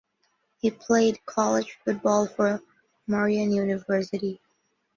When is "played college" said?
0.71-1.77